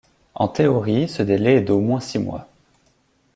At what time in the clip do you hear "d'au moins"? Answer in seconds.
1.61-1.99